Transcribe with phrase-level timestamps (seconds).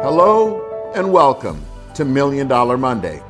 [0.00, 1.60] Hello and welcome
[1.96, 3.20] to Million Dollar Monday.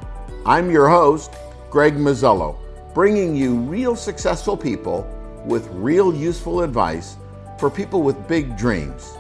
[0.45, 1.33] I'm your host,
[1.71, 2.59] Greg Muzzillo,
[2.93, 5.09] bringing you real successful people
[5.47, 7.17] with real useful advice
[7.59, 9.15] for people with big dreams.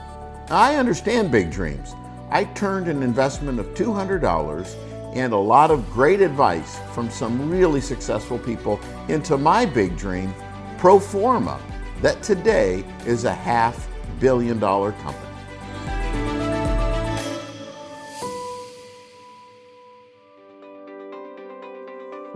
[0.50, 1.94] I understand big dreams.
[2.30, 7.80] I turned an investment of $200 and a lot of great advice from some really
[7.80, 10.34] successful people into my big dream,
[10.76, 11.58] Proforma,
[12.02, 13.88] that today is a half
[14.20, 15.27] billion dollar company.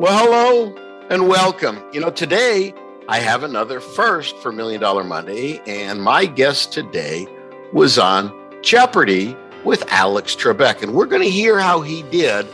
[0.02, 1.80] Well, hello and welcome.
[1.92, 2.74] You know, today
[3.06, 7.28] I have another first for Million Dollar Monday, and my guest today
[7.72, 12.48] was on Jeopardy with Alex Trebek, and we're going to hear how he did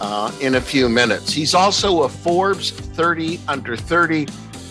[0.00, 1.30] uh, in a few minutes.
[1.30, 4.26] He's also a Forbes 30 Under 30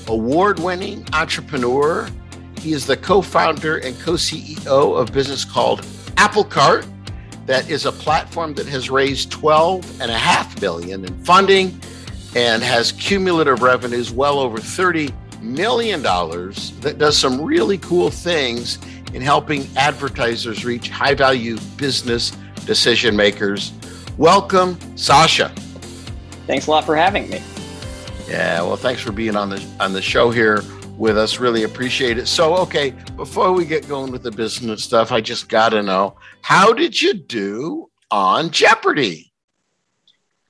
[0.08, 2.10] award winning entrepreneur.
[2.58, 5.84] He is the co founder and co CEO of a business called
[6.16, 6.88] Applecart.
[7.46, 11.80] That is a platform that has raised 12 and a half billion in funding
[12.36, 18.80] and has cumulative revenues well over 30 million dollars that does some really cool things
[19.14, 22.32] in helping advertisers reach high value business
[22.66, 23.74] decision makers.
[24.18, 25.50] Welcome, Sasha.
[26.48, 27.42] Thanks a lot for having me.
[28.28, 30.64] Yeah, well, thanks for being on the on the show here
[30.98, 31.40] with us.
[31.40, 32.28] Really appreciate it.
[32.28, 36.16] So, okay, before we get going with the business stuff, I just got to know
[36.42, 39.33] how did you do on Jeopardy?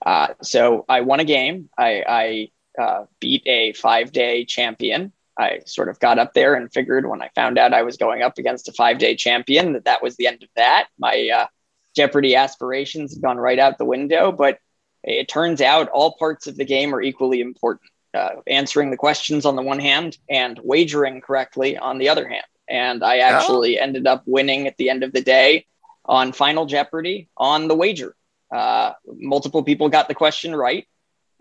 [0.05, 1.69] Uh, so I won a game.
[1.77, 5.13] I, I uh, beat a five day champion.
[5.37, 8.21] I sort of got up there and figured when I found out I was going
[8.21, 10.87] up against a five day champion that that was the end of that.
[10.99, 11.47] My uh,
[11.95, 14.59] Jeopardy aspirations had gone right out the window, but
[15.03, 17.89] it turns out all parts of the game are equally important.
[18.13, 22.45] Uh, answering the questions on the one hand and wagering correctly on the other hand.
[22.69, 23.81] And I actually oh.
[23.81, 25.65] ended up winning at the end of the day
[26.05, 28.15] on Final Jeopardy on the wager.
[28.53, 30.87] Uh, multiple people got the question right,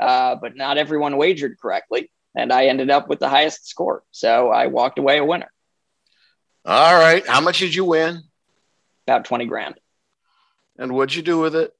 [0.00, 2.10] uh, but not everyone wagered correctly.
[2.34, 4.02] And I ended up with the highest score.
[4.10, 5.52] So I walked away a winner.
[6.64, 7.26] All right.
[7.26, 8.22] How much did you win?
[9.06, 9.74] About 20 grand.
[10.78, 11.74] And what'd you do with it?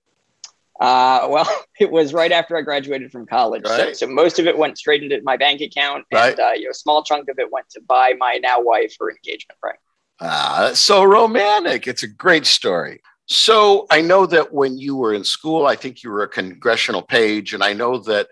[0.79, 1.49] Uh, well,
[1.81, 3.97] it was right after I graduated from college, right.
[3.97, 6.39] so, so, most of it went straight into my bank account, and right.
[6.39, 9.11] uh, you know, a small chunk of it went to buy my now wife her
[9.11, 9.77] engagement ring.
[10.21, 11.87] Ah, that's so romantic!
[11.87, 13.01] It's a great story.
[13.27, 17.03] So I know that when you were in school, I think you were a congressional
[17.03, 18.29] page, and I know that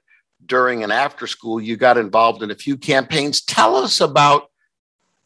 [0.46, 3.42] during and after school you got involved in a few campaigns.
[3.42, 4.50] Tell us about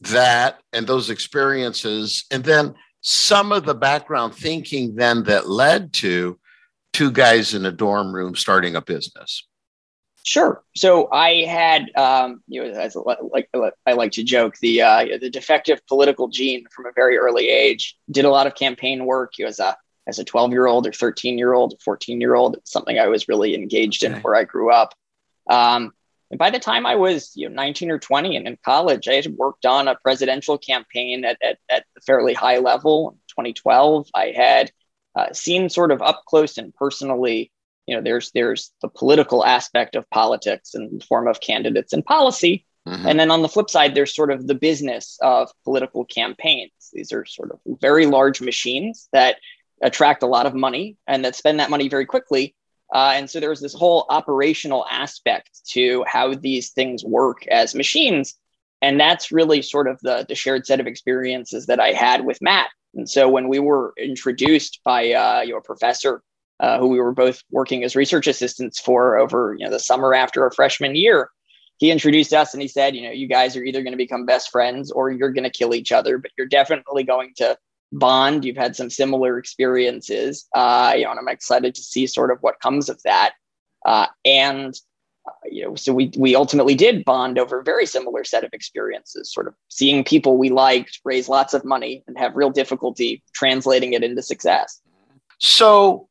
[0.01, 6.39] that and those experiences, and then some of the background thinking then that led to
[6.95, 9.47] two guys in a dorm room starting a business?
[10.25, 10.63] Sure.
[10.75, 13.51] So I had, um, you know, as like
[13.87, 17.95] I like to joke, the uh, the defective political gene from a very early age.
[18.11, 19.35] Did a lot of campaign work.
[19.39, 19.77] As a
[20.07, 23.29] as a twelve year old or thirteen year old, fourteen year old, something I was
[23.29, 24.95] really engaged in where I grew up.
[25.51, 25.93] Um,
[26.31, 29.17] and by the time I was you know 19 or 20 and in college, I
[29.17, 33.11] had worked on a presidential campaign at, at, at a fairly high level.
[33.11, 34.73] In 2012, I had
[35.15, 37.53] uh, seen sort of up close and personally
[37.87, 42.05] you know there's there's the political aspect of politics in the form of candidates and
[42.05, 42.67] policy.
[42.87, 43.09] Mm-hmm.
[43.09, 46.71] and then on the flip side there's sort of the business of political campaigns.
[46.93, 49.37] These are sort of very large machines that
[49.81, 52.55] attract a lot of money and that spend that money very quickly.
[52.95, 58.35] Uh, and so there's this whole operational aspect to how these things work as machines.
[58.83, 62.43] And that's really sort of the, the shared set of experiences that i had with
[62.43, 62.69] matt.
[62.95, 66.23] And so when we were introduced by uh, your professor,
[66.61, 70.15] uh, who we were both working as research assistants for over you know the summer
[70.15, 71.31] after our freshman year,
[71.79, 74.27] he introduced us and he said, you know, you guys are either going to become
[74.27, 77.57] best friends or you're going to kill each other, but you're definitely going to
[77.93, 78.45] bond.
[78.45, 82.39] You've had some similar experiences, uh, you know, and I'm excited to see sort of
[82.41, 83.33] what comes of that.
[83.85, 84.75] Uh, and
[85.45, 89.33] you know, so we we ultimately did bond over a very similar set of experiences,
[89.33, 93.95] sort of seeing people we liked raise lots of money and have real difficulty translating
[93.95, 94.81] it into success.
[95.39, 96.09] So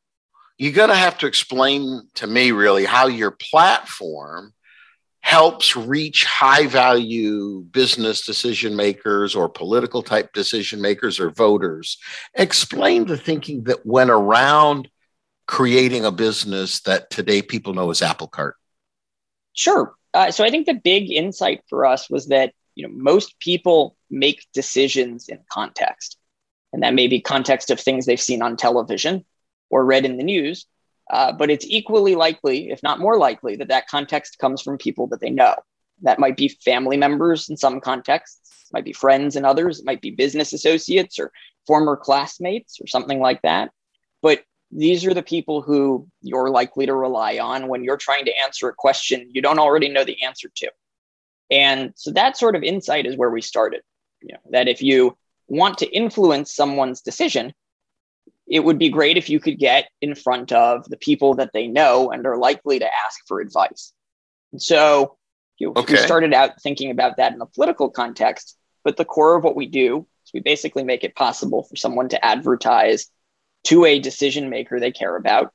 [0.58, 4.52] you're going to have to explain to me really how your platform
[5.20, 11.96] helps reach high value business decision makers or political type decision makers or voters.
[12.34, 14.88] Explain the thinking that went around
[15.46, 18.52] creating a business that today people know as Applecart.
[19.54, 19.94] Sure.
[20.12, 23.96] Uh, so I think the big insight for us was that you know most people
[24.10, 26.18] make decisions in context,
[26.72, 29.24] and that may be context of things they've seen on television
[29.70, 30.66] or read in the news.
[31.10, 35.06] Uh, but it's equally likely, if not more likely, that that context comes from people
[35.08, 35.54] that they know.
[36.02, 40.00] That might be family members in some contexts, might be friends in others, it might
[40.00, 41.30] be business associates or
[41.66, 43.70] former classmates or something like that.
[44.22, 44.42] but
[44.76, 48.68] these are the people who you're likely to rely on when you're trying to answer
[48.68, 50.68] a question you don't already know the answer to.
[51.50, 53.82] And so that sort of insight is where we started.
[54.20, 55.16] You know, that if you
[55.46, 57.52] want to influence someone's decision,
[58.46, 61.66] it would be great if you could get in front of the people that they
[61.66, 63.92] know and are likely to ask for advice.
[64.52, 65.16] And so
[65.58, 65.94] you know, okay.
[65.94, 69.56] we started out thinking about that in a political context, but the core of what
[69.56, 73.06] we do is we basically make it possible for someone to advertise
[73.64, 75.52] to a decision maker they care about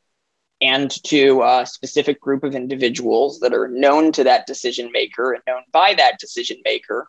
[0.61, 5.43] and to a specific group of individuals that are known to that decision maker and
[5.47, 7.07] known by that decision maker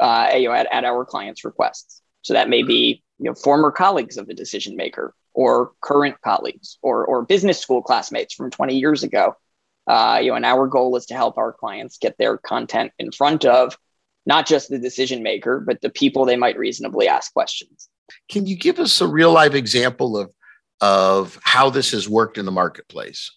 [0.00, 2.02] uh, you know, at, at our clients' requests.
[2.22, 6.78] So that may be you know, former colleagues of the decision maker or current colleagues
[6.82, 9.34] or, or business school classmates from 20 years ago.
[9.86, 13.10] Uh, you know, and our goal is to help our clients get their content in
[13.10, 13.76] front of
[14.26, 17.88] not just the decision maker, but the people they might reasonably ask questions.
[18.28, 20.30] Can you give us a real life example of
[20.80, 23.32] of how this has worked in the marketplace?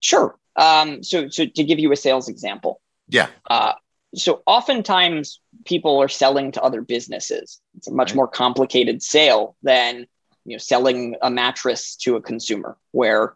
[0.00, 0.36] Sure.
[0.56, 3.28] Um, so, so to give you a sales example, yeah.
[3.48, 3.72] Uh,
[4.14, 7.60] so oftentimes people are selling to other businesses.
[7.76, 8.16] It's a much right.
[8.16, 10.06] more complicated sale than
[10.44, 13.34] you know selling a mattress to a consumer, where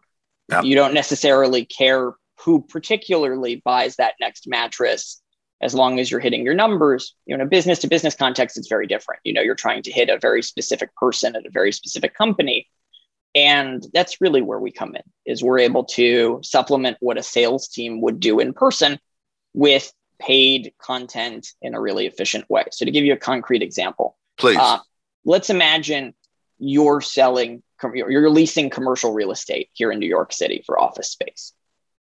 [0.51, 0.65] yep.
[0.65, 5.21] you don't necessarily care who particularly buys that next mattress
[5.61, 8.57] as long as you're hitting your numbers you know in a business to business context
[8.57, 11.49] it's very different you know you're trying to hit a very specific person at a
[11.49, 12.67] very specific company
[13.33, 17.67] and that's really where we come in is we're able to supplement what a sales
[17.67, 18.99] team would do in person
[19.53, 22.65] with paid content in a really efficient way.
[22.71, 24.57] So to give you a concrete example, please.
[24.59, 24.79] Uh,
[25.25, 26.13] let's imagine
[26.57, 27.61] you're selling
[27.93, 31.53] you're leasing commercial real estate here in New York City for office space.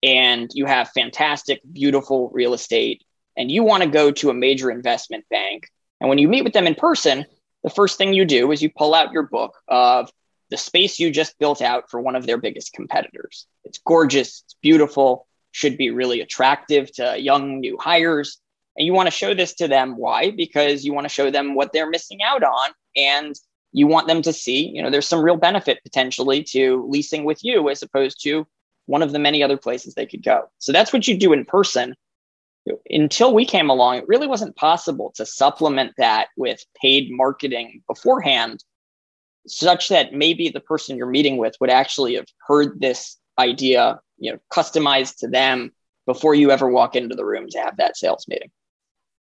[0.02, 3.04] And you have fantastic, beautiful real estate,
[3.36, 5.68] and you want to go to a major investment bank.
[6.00, 7.26] And when you meet with them in person,
[7.62, 10.10] the first thing you do is you pull out your book of
[10.50, 13.46] the space you just built out for one of their biggest competitors.
[13.64, 18.40] It's gorgeous, it's beautiful, should be really attractive to young new hires.
[18.76, 19.96] And you want to show this to them.
[19.96, 20.30] Why?
[20.30, 22.70] Because you want to show them what they're missing out on.
[22.96, 23.34] And
[23.72, 27.44] you want them to see, you know, there's some real benefit potentially to leasing with
[27.44, 28.46] you as opposed to
[28.86, 30.48] one of the many other places they could go.
[30.58, 31.94] So that's what you do in person.
[32.90, 38.62] Until we came along, it really wasn't possible to supplement that with paid marketing beforehand
[39.46, 44.32] such that maybe the person you're meeting with would actually have heard this idea, you
[44.32, 45.72] know, customized to them
[46.06, 48.50] before you ever walk into the room to have that sales meeting.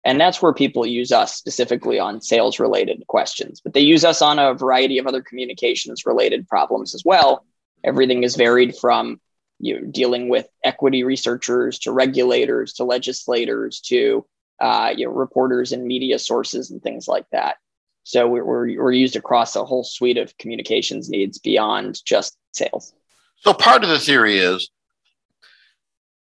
[0.05, 4.21] And that's where people use us specifically on sales related questions, but they use us
[4.21, 7.47] on a variety of other communications related problems as well.
[7.83, 9.21] Everything is varied from
[9.59, 14.27] you know, dealing with equity researchers to regulators to legislators to
[14.61, 17.57] uh, you know, reporters and media sources and things like that.
[18.05, 22.93] So we're, we're, we're used across a whole suite of communications needs beyond just sales.
[23.37, 24.71] So part of the theory is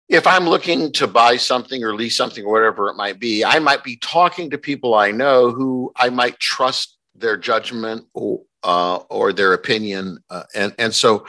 [0.08, 3.58] if I'm looking to buy something or lease something or whatever it might be, I
[3.58, 8.96] might be talking to people I know who I might trust their judgment or, uh,
[9.08, 10.18] or their opinion.
[10.28, 11.26] Uh, and, and so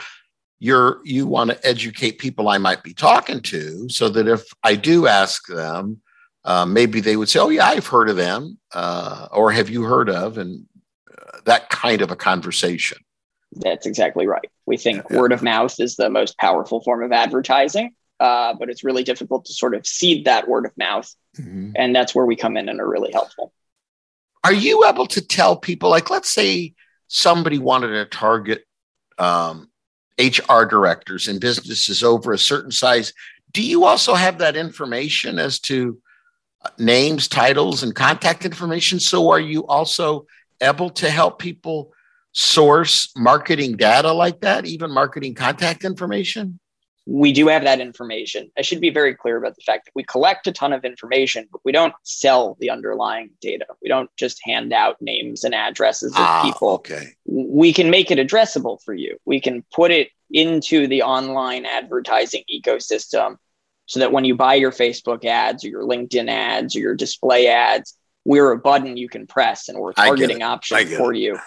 [0.58, 4.74] you're, you want to educate people I might be talking to so that if I
[4.74, 6.00] do ask them,
[6.46, 9.82] uh, maybe they would say, "Oh yeah, I've heard of them," uh, or "Have you
[9.82, 10.64] heard of?" and
[11.10, 12.98] uh, that kind of a conversation.
[13.50, 14.48] That's exactly right.
[14.64, 18.70] We think yeah, word of mouth is the most powerful form of advertising, uh, but
[18.70, 21.72] it's really difficult to sort of seed that word of mouth, mm-hmm.
[21.74, 23.52] and that's where we come in and are really helpful.
[24.44, 26.74] Are you able to tell people, like, let's say
[27.08, 28.64] somebody wanted to target
[29.18, 29.70] um,
[30.18, 33.12] HR directors in businesses over a certain size?
[33.52, 35.98] Do you also have that information as to
[36.78, 39.00] names, titles, and contact information.
[39.00, 40.26] So, are you also
[40.60, 41.92] able to help people
[42.32, 46.58] source marketing data like that, even marketing contact information?
[47.06, 48.50] We do have that information.
[48.58, 51.48] I should be very clear about the fact that we collect a ton of information,
[51.52, 53.66] but we don't sell the underlying data.
[53.80, 56.70] We don't just hand out names and addresses of ah, people.
[56.70, 57.14] Okay.
[57.24, 59.18] We can make it addressable for you.
[59.24, 63.36] We can put it into the online advertising ecosystem
[63.86, 67.46] so that when you buy your Facebook ads or your LinkedIn ads or your display
[67.46, 71.18] ads, we're a button you can press and we're targeting options for it.
[71.18, 71.38] you.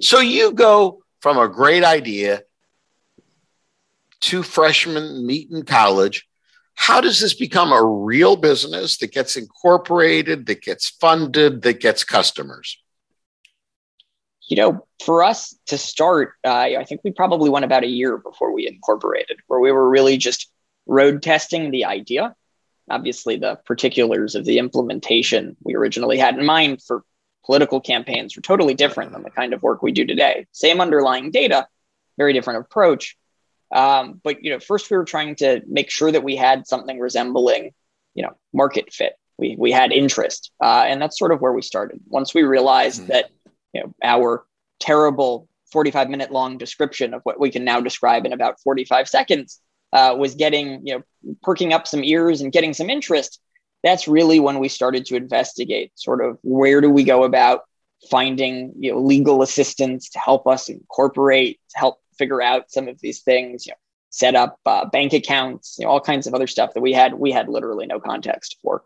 [0.00, 2.42] So you go from a great idea
[4.24, 6.26] to freshmen meet in college.
[6.74, 12.04] How does this become a real business that gets incorporated, that gets funded, that gets
[12.04, 12.78] customers?
[14.48, 18.18] You know, for us to start, uh, I think we probably went about a year
[18.18, 20.50] before we incorporated, where we were really just
[20.86, 22.34] road testing the idea.
[22.90, 27.04] Obviously, the particulars of the implementation we originally had in mind for
[27.46, 30.46] political campaigns were totally different than the kind of work we do today.
[30.52, 31.68] Same underlying data,
[32.18, 33.16] very different approach.
[33.74, 36.98] Um, but you know, first we were trying to make sure that we had something
[36.98, 37.72] resembling,
[38.14, 39.14] you know, market fit.
[39.36, 42.00] We we had interest, uh, and that's sort of where we started.
[42.06, 43.12] Once we realized mm-hmm.
[43.12, 43.30] that
[43.72, 44.46] you know our
[44.80, 49.60] terrible 45 minute long description of what we can now describe in about 45 seconds
[49.92, 53.40] uh, was getting you know perking up some ears and getting some interest
[53.82, 57.62] that's really when we started to investigate sort of where do we go about
[58.10, 63.00] finding you know legal assistance to help us incorporate to help figure out some of
[63.00, 63.76] these things you know
[64.10, 67.14] set up uh, bank accounts you know all kinds of other stuff that we had
[67.14, 68.84] we had literally no context for.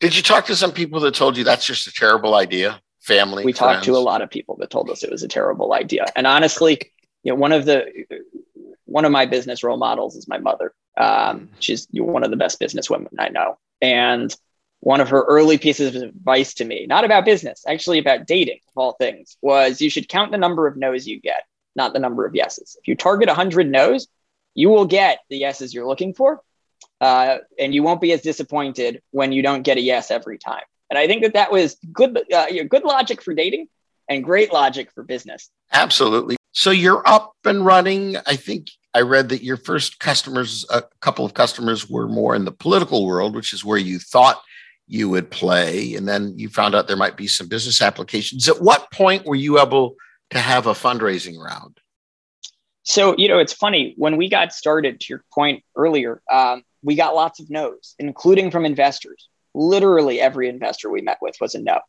[0.00, 2.80] Did you talk to some people that told you that's just a terrible idea?
[3.00, 3.74] Family we friends?
[3.74, 6.06] talked to a lot of people that told us it was a terrible idea.
[6.16, 6.80] And honestly
[7.22, 7.86] you know one of the
[8.86, 10.72] one of my business role models is my mother.
[10.96, 13.58] Um, she's one of the best business women i know.
[13.82, 14.34] And
[14.84, 18.58] one of her early pieces of advice to me, not about business, actually about dating
[18.68, 21.98] of all things, was you should count the number of no's you get, not the
[21.98, 22.76] number of yeses.
[22.78, 24.08] If you target 100 no's,
[24.54, 26.42] you will get the yeses you're looking for.
[27.00, 30.62] Uh, and you won't be as disappointed when you don't get a yes every time.
[30.90, 33.68] And I think that that was good, uh, good logic for dating
[34.08, 35.48] and great logic for business.
[35.72, 36.36] Absolutely.
[36.52, 38.18] So you're up and running.
[38.26, 42.44] I think I read that your first customers, a couple of customers, were more in
[42.44, 44.42] the political world, which is where you thought
[44.86, 45.94] you would play.
[45.94, 48.48] And then you found out there might be some business applications.
[48.48, 49.96] At what point were you able
[50.30, 51.78] to have a fundraising round?
[52.82, 56.96] So, you know, it's funny when we got started, to your point earlier, um, we
[56.96, 59.28] got lots of no's, including from investors.
[59.54, 61.80] Literally every investor we met with was a no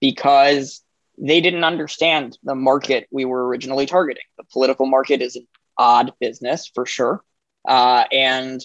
[0.00, 0.82] because
[1.18, 4.24] they didn't understand the market we were originally targeting.
[4.38, 5.46] The political market is an
[5.78, 7.22] odd business for sure.
[7.68, 8.60] Uh, and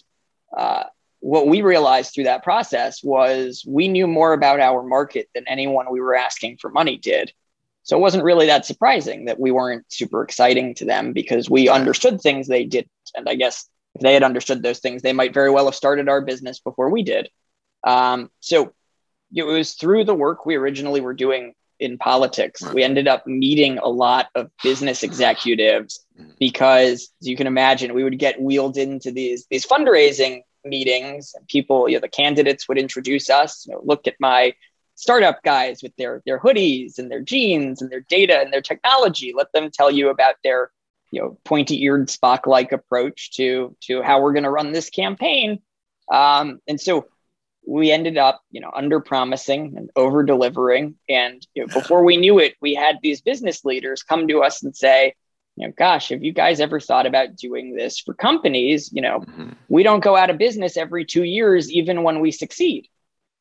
[0.57, 0.85] uh,
[1.25, 5.87] what we realized through that process was we knew more about our market than anyone
[5.89, 7.33] we were asking for money did.
[7.81, 11.67] So it wasn't really that surprising that we weren't super exciting to them because we
[11.67, 12.91] understood things they didn't.
[13.15, 16.09] And I guess if they had understood those things, they might very well have started
[16.09, 17.27] our business before we did.
[17.83, 18.75] Um, so
[19.33, 22.61] it was through the work we originally were doing in politics.
[22.71, 26.33] We ended up meeting a lot of business executives mm-hmm.
[26.39, 31.47] because, as you can imagine, we would get wheeled into these these fundraising meetings and
[31.47, 34.53] people, you know, the candidates would introduce us, you know, look at my
[34.95, 39.33] startup guys with their their hoodies and their jeans and their data and their technology.
[39.35, 40.71] Let them tell you about their,
[41.11, 45.59] you know, pointy-eared Spock-like approach to to how we're going to run this campaign.
[46.11, 47.07] Um, and so
[47.67, 50.95] we ended up, you know, under promising and over delivering.
[51.09, 54.63] And you know, before we knew it, we had these business leaders come to us
[54.63, 55.15] and say,
[55.55, 58.91] you know, gosh, have you guys ever thought about doing this for companies?
[58.91, 59.49] You know, mm-hmm.
[59.69, 62.87] we don't go out of business every two years, even when we succeed.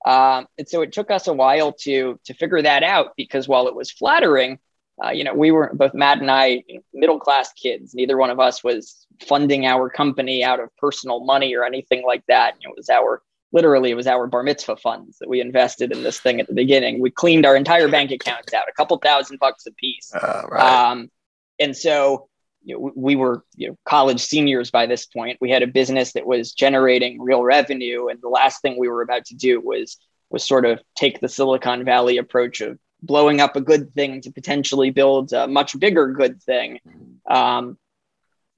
[0.06, 3.66] Um, and so it took us a while to to figure that out because while
[3.68, 4.58] it was flattering,
[5.02, 7.94] uh, you know, we were both Matt and I, you know, middle class kids.
[7.94, 12.22] Neither one of us was funding our company out of personal money or anything like
[12.28, 12.54] that.
[12.60, 15.90] You know, it was our literally it was our bar mitzvah funds that we invested
[15.90, 17.00] in this thing at the beginning.
[17.00, 20.12] We cleaned our entire bank accounts out, a couple thousand bucks a piece.
[20.14, 20.90] Uh, right.
[20.90, 21.10] um,
[21.58, 22.28] and so
[22.64, 25.38] you know, we were you know, college seniors by this point.
[25.40, 29.02] We had a business that was generating real revenue, and the last thing we were
[29.02, 29.98] about to do was
[30.30, 34.32] was sort of take the Silicon Valley approach of blowing up a good thing to
[34.32, 36.80] potentially build a much bigger good thing.
[37.28, 37.78] Um,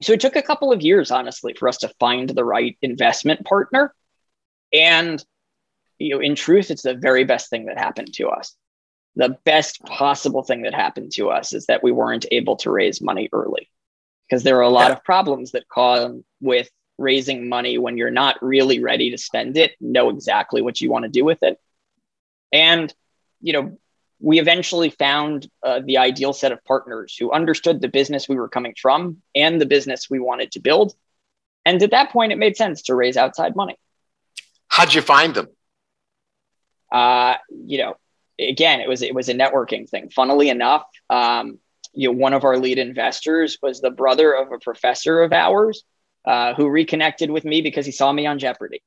[0.01, 3.45] so it took a couple of years, honestly, for us to find the right investment
[3.45, 3.93] partner.
[4.71, 5.23] And
[5.99, 8.55] you know, in truth, it's the very best thing that happened to us
[9.17, 13.01] the best possible thing that happened to us is that we weren't able to raise
[13.01, 13.67] money early
[14.29, 14.93] because there are a lot yeah.
[14.93, 16.69] of problems that come with
[16.99, 21.03] raising money when you're not really ready to spend it, know exactly what you want
[21.03, 21.59] to do with it.
[22.51, 22.93] And,
[23.41, 23.79] you know,
[24.19, 28.49] we eventually found uh, the ideal set of partners who understood the business we were
[28.49, 30.93] coming from and the business we wanted to build.
[31.65, 33.77] And at that point, it made sense to raise outside money.
[34.67, 35.47] How'd you find them?
[36.91, 37.95] Uh, you know,
[38.39, 40.09] again, it was it was a networking thing.
[40.09, 41.59] Funnily enough, um,
[41.93, 45.83] you know, one of our lead investors was the brother of a professor of ours
[46.25, 48.83] uh, who reconnected with me because he saw me on Jeopardy.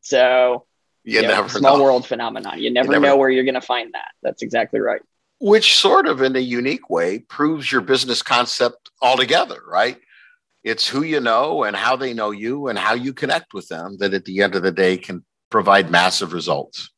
[0.00, 0.66] So,
[1.04, 1.84] you, you know, small know.
[1.84, 2.60] world phenomenon.
[2.60, 4.08] You never, you never know where you're going to find that.
[4.22, 5.02] That's exactly right.
[5.40, 9.98] Which sort of, in a unique way, proves your business concept altogether, right?
[10.64, 13.96] It's who you know and how they know you and how you connect with them
[13.98, 16.90] that at the end of the day can provide massive results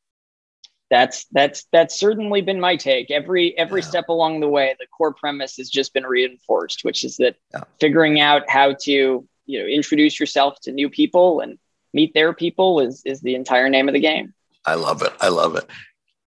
[0.90, 3.86] that's that's that's certainly been my take every every yeah.
[3.86, 7.62] step along the way the core premise has just been reinforced which is that yeah.
[7.80, 11.58] figuring out how to you know introduce yourself to new people and
[11.94, 14.34] meet their people is is the entire name of the game
[14.66, 15.68] i love it i love it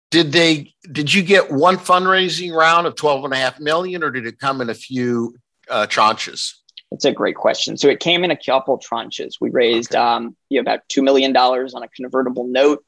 [0.10, 4.10] did they did you get one fundraising round of 12 and a half million or
[4.10, 5.36] did it come in a few
[5.70, 6.54] uh, tranches
[6.92, 7.76] It's a great question.
[7.76, 9.34] So it came in a couple tranches.
[9.42, 10.02] We raised okay.
[10.02, 12.86] um, you know, about two million dollars on a convertible note,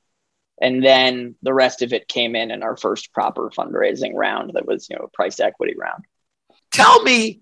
[0.62, 4.52] and then the rest of it came in in our first proper fundraising round.
[4.54, 6.06] That was you know a price equity round.
[6.72, 7.42] Tell me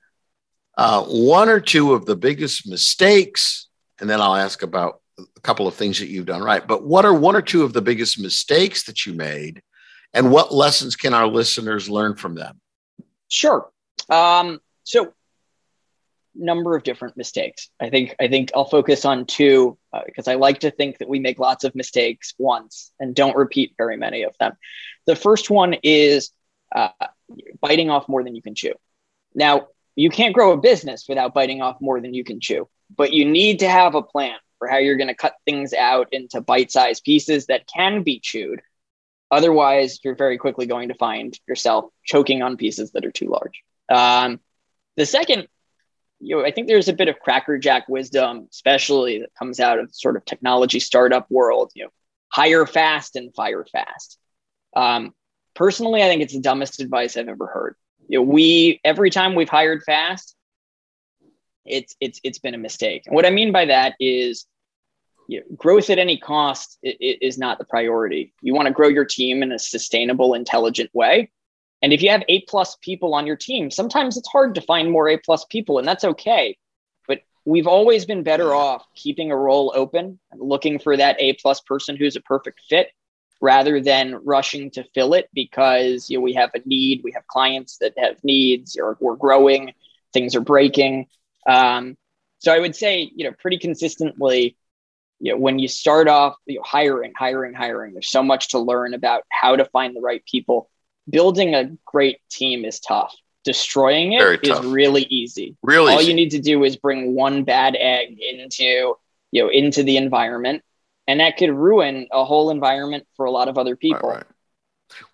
[0.78, 3.68] uh, one or two of the biggest mistakes,
[4.00, 6.66] and then I'll ask about a couple of things that you've done right.
[6.66, 9.62] But what are one or two of the biggest mistakes that you made,
[10.14, 12.62] and what lessons can our listeners learn from them?
[13.28, 13.70] Sure.
[14.10, 15.14] Um, so
[16.38, 17.70] number of different mistakes.
[17.79, 21.10] I think I think I'll focus on two uh, because I like to think that
[21.10, 24.53] we make lots of mistakes once and don't repeat very many of them.
[25.06, 26.32] The first one is
[26.75, 26.89] uh,
[27.62, 28.74] biting off more than you can chew.
[29.34, 33.13] Now, you can't grow a business without biting off more than you can chew, but
[33.13, 36.41] you need to have a plan for how you're going to cut things out into
[36.41, 38.62] bite-sized pieces that can be chewed.
[39.29, 43.62] Otherwise, you're very quickly going to find yourself choking on pieces that are too large.
[43.89, 44.39] Um,
[44.96, 45.48] the second
[46.20, 49.94] you know, I think there's a bit of crackerjack wisdom, especially that comes out of
[49.94, 51.72] sort of technology startup world.
[51.76, 51.90] You know,
[52.30, 54.18] hire fast and fire fast.
[54.76, 55.14] Um,
[55.56, 57.76] personally, I think it's the dumbest advice I've ever heard.
[58.08, 60.36] You know, we every time we've hired fast,
[61.66, 63.04] it's it's it's been a mistake.
[63.06, 64.46] And what I mean by that is,
[65.28, 68.34] you know, growth at any cost is not the priority.
[68.42, 71.32] You want to grow your team in a sustainable, intelligent way.
[71.82, 74.92] And if you have A plus people on your team, sometimes it's hard to find
[74.92, 76.58] more A plus people, and that's okay.
[77.08, 81.34] But we've always been better off keeping a role open and looking for that A
[81.34, 82.90] plus person who's a perfect fit
[83.40, 87.28] rather than rushing to fill it because you know we have a need, we have
[87.28, 89.74] clients that have needs, or we're growing,
[90.14, 91.06] things are breaking.
[91.48, 91.96] Um,
[92.40, 94.58] so I would say, you know, pretty consistently,
[95.20, 98.60] you know, when you start off you know, hiring, hiring, hiring, there's so much to
[98.60, 100.70] learn about how to find the right people
[101.10, 103.16] building a great team is tough.
[103.44, 105.56] Destroying it is really easy.
[105.63, 106.10] Really, all easy.
[106.10, 108.96] you need to do is bring one bad egg into
[109.32, 110.63] you know into the environment,
[111.08, 114.10] and that could ruin a whole environment for a lot of other people.
[114.10, 114.26] Right, right.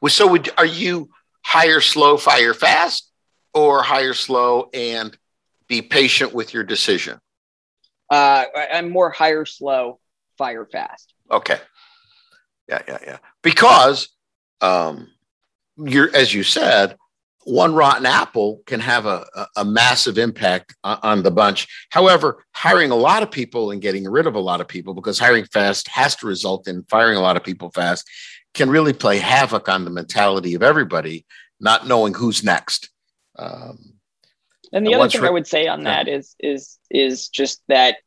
[0.02, 1.10] Well, so would, are you
[1.44, 3.12] hire slow, fire fast,
[3.54, 5.16] or hire slow and
[5.68, 7.20] be patient with your decision?
[8.10, 10.00] Uh, I'm more hire slow,
[10.38, 11.14] fire fast.
[11.32, 11.60] Okay.
[12.68, 13.18] Yeah, yeah, yeah.
[13.42, 14.10] Because
[14.62, 15.10] um,
[15.78, 16.98] you're as you said,
[17.46, 19.26] one rotten apple can have a,
[19.58, 21.68] a, massive impact on, the bunch.
[21.90, 25.20] However, hiring a lot of people and getting rid of a lot of people, because
[25.20, 28.10] hiring fast has to result in firing a lot of people fast,
[28.54, 31.26] can really play havoc on the mentality of everybody,
[31.60, 32.90] not knowing who's next.
[33.38, 33.96] Um,
[34.72, 37.62] and the and other thing re- I would say on that is is is just
[37.68, 37.98] that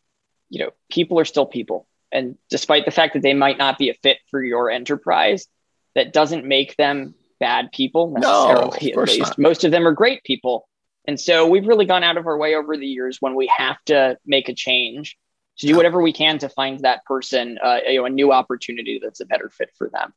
[0.48, 3.90] you know people are still people, and despite the fact that they might not be
[3.90, 5.46] a fit for your enterprise,
[5.94, 8.92] that doesn't make them bad people necessarily.
[8.94, 9.38] No, at least not.
[9.38, 10.68] most of them are great people,
[11.06, 13.82] and so we've really gone out of our way over the years when we have
[13.86, 15.16] to make a change
[15.58, 19.00] to do whatever we can to find that person uh, you know a new opportunity
[19.02, 20.12] that's a better fit for them.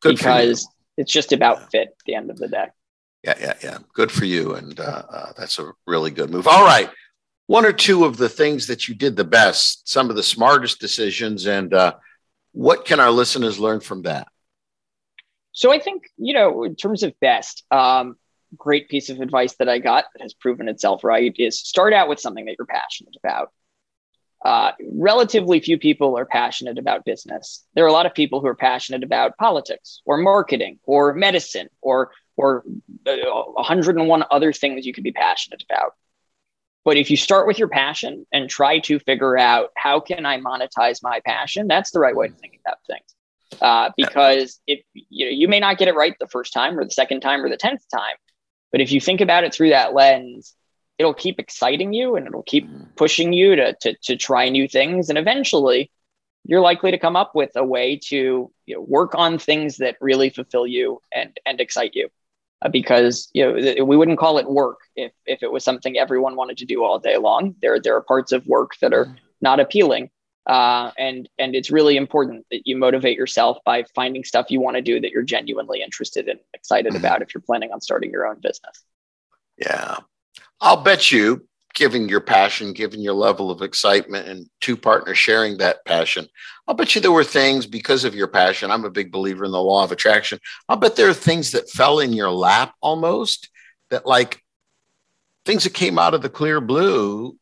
[0.00, 1.66] Good because it's just about yeah.
[1.66, 2.66] fit at the end of the day.
[3.22, 3.78] Yeah, yeah, yeah.
[3.92, 6.46] Good for you, and uh, uh, that's a really good move.
[6.46, 6.90] All right,
[7.46, 10.80] one or two of the things that you did the best, some of the smartest
[10.80, 11.94] decisions, and uh,
[12.52, 14.28] what can our listeners learn from that?
[15.52, 18.16] So I think, you know, in terms of best, um,
[18.56, 22.08] great piece of advice that I got that has proven itself right is start out
[22.08, 23.52] with something that you're passionate about.
[24.44, 27.64] Uh, relatively few people are passionate about business.
[27.74, 31.68] There are a lot of people who are passionate about politics or marketing or medicine
[31.82, 32.64] or or
[33.04, 35.92] 101 uh, other things you could be passionate about.
[36.86, 40.40] But if you start with your passion and try to figure out how can I
[40.40, 43.14] monetize my passion, that's the right way to think about things
[43.60, 46.84] uh, because if you know you may not get it right the first time or
[46.84, 48.16] the second time or the tenth time,
[48.72, 50.54] but if you think about it through that lens,
[50.98, 52.86] it'll keep exciting you and it'll keep mm.
[52.96, 55.90] pushing you to to to try new things, and eventually
[56.44, 59.96] you're likely to come up with a way to you know, work on things that
[60.00, 62.08] really fulfill you and and excite you.
[62.62, 66.36] Uh, because you know we wouldn't call it work if if it was something everyone
[66.36, 67.54] wanted to do all day long.
[67.62, 69.16] There there are parts of work that are mm.
[69.40, 70.10] not appealing,
[70.50, 74.74] uh, and and it's really important that you motivate yourself by finding stuff you want
[74.74, 77.04] to do that you're genuinely interested and excited mm-hmm.
[77.04, 78.82] about if you're planning on starting your own business
[79.56, 79.96] yeah
[80.60, 85.56] i'll bet you given your passion given your level of excitement and two partners sharing
[85.56, 86.26] that passion
[86.66, 89.52] i'll bet you there were things because of your passion i'm a big believer in
[89.52, 90.36] the law of attraction
[90.68, 93.48] i'll bet there are things that fell in your lap almost
[93.90, 94.42] that like
[95.44, 97.36] things that came out of the clear blue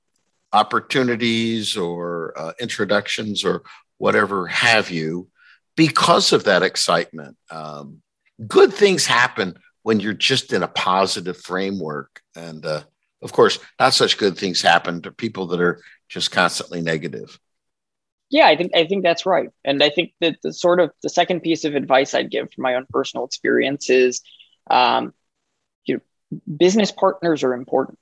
[0.53, 3.63] opportunities or uh, introductions or
[3.99, 5.29] whatever have you
[5.77, 7.37] because of that excitement.
[7.51, 8.03] Um,
[8.47, 12.21] good things happen when you're just in a positive framework.
[12.35, 12.83] And uh,
[13.23, 17.39] of course, not such good things happen to people that are just constantly negative.
[18.31, 21.09] Yeah, I think I think that's right, and I think that the sort of the
[21.09, 24.21] second piece of advice I'd give from my own personal experience is,
[24.71, 25.15] um,
[25.87, 27.99] you know, business partners are important.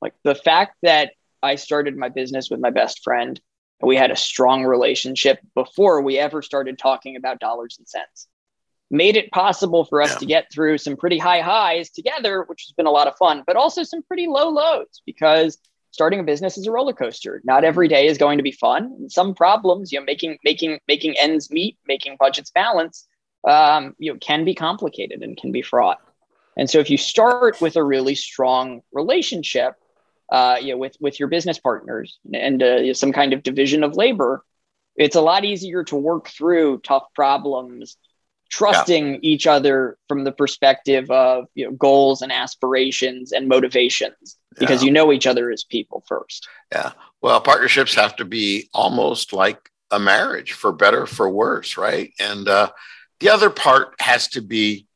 [0.00, 3.40] Like the fact that I started my business with my best friend,
[3.80, 8.26] and we had a strong relationship before we ever started talking about dollars and cents,
[8.90, 10.18] made it possible for us yeah.
[10.18, 13.42] to get through some pretty high highs together, which has been a lot of fun,
[13.46, 15.58] but also some pretty low lows because
[15.90, 17.40] starting a business is a roller coaster.
[17.44, 19.08] Not every day is going to be fun.
[19.08, 23.06] Some problems, you know, making making making ends meet, making budgets balance,
[23.48, 25.98] um, you know, can be complicated and can be fraught.
[26.56, 29.74] And so, if you start with a really strong relationship,
[30.30, 33.96] uh, you know, with with your business partners and uh, some kind of division of
[33.96, 34.44] labor,
[34.96, 37.96] it's a lot easier to work through tough problems
[38.48, 39.20] trusting yeah.
[39.22, 44.86] each other from the perspective of you know, goals and aspirations and motivations because yeah.
[44.86, 46.48] you know each other as people first.
[46.72, 46.92] Yeah.
[47.20, 52.12] Well, partnerships have to be almost like a marriage for better, for worse, right?
[52.20, 52.70] And uh,
[53.20, 54.86] the other part has to be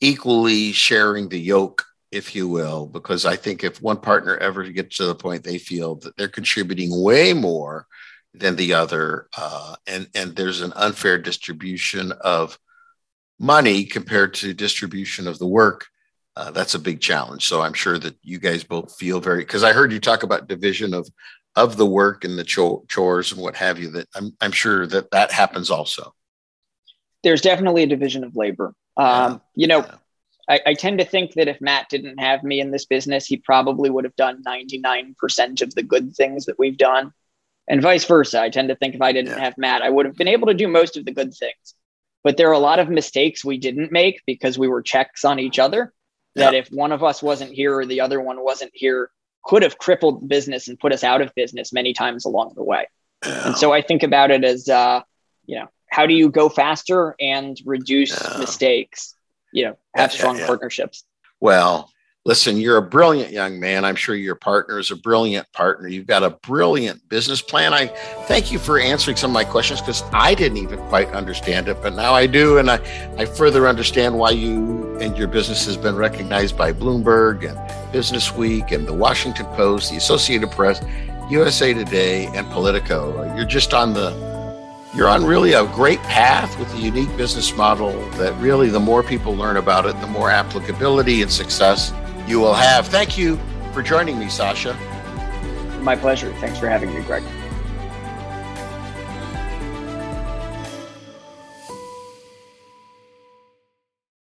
[0.00, 4.96] equally sharing the yoke, if you will, because I think if one partner ever gets
[4.96, 7.86] to the point they feel that they're contributing way more
[8.34, 12.58] than the other, uh, and and there's an unfair distribution of
[13.38, 15.86] money compared to distribution of the work,
[16.36, 17.46] uh, that's a big challenge.
[17.46, 20.48] So I'm sure that you guys both feel very because I heard you talk about
[20.48, 21.08] division of
[21.56, 23.90] of the work and the chores and what have you.
[23.90, 26.14] That I'm I'm sure that that happens also.
[27.24, 28.74] There's definitely a division of labor.
[28.96, 29.38] Um, yeah.
[29.54, 29.94] You know, yeah.
[30.48, 33.36] I, I tend to think that if Matt didn't have me in this business, he
[33.36, 37.12] probably would have done 99% of the good things that we've done,
[37.68, 38.40] and vice versa.
[38.40, 39.40] I tend to think if I didn't yeah.
[39.40, 41.74] have Matt, I would have been able to do most of the good things.
[42.24, 45.38] But there are a lot of mistakes we didn't make because we were checks on
[45.38, 45.92] each other
[46.34, 49.10] that if one of us wasn't here or the other one wasn't here
[49.44, 52.86] could have crippled business and put us out of business many times along the way.
[53.22, 55.02] And so i think about it as uh,
[55.46, 59.16] you know how do you go faster and reduce mistakes
[59.52, 61.04] you know have yeah, strong yeah, partnerships
[61.40, 61.90] well
[62.28, 63.86] listen, you're a brilliant young man.
[63.86, 65.88] I'm sure your partner is a brilliant partner.
[65.88, 67.72] You've got a brilliant business plan.
[67.72, 67.86] I
[68.26, 71.78] thank you for answering some of my questions because I didn't even quite understand it,
[71.80, 72.58] but now I do.
[72.58, 72.80] And I,
[73.16, 78.30] I further understand why you and your business has been recognized by Bloomberg and Business
[78.34, 80.84] Week and the Washington Post, the Associated Press,
[81.30, 83.34] USA Today, and Politico.
[83.36, 84.27] You're just on the
[84.98, 89.00] you're on really a great path with a unique business model that really the more
[89.00, 91.92] people learn about it, the more applicability and success
[92.26, 92.88] you will have.
[92.88, 93.38] Thank you
[93.72, 94.74] for joining me, Sasha.
[95.82, 96.34] My pleasure.
[96.40, 97.22] Thanks for having me, Greg.